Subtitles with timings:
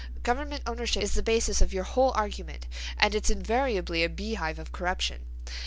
[0.23, 2.65] Government ownership is the basis of your whole argument,
[2.97, 5.25] and it's invariably a beehive of corruption.